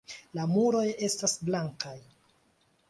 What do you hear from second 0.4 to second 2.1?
muroj estas blankaj.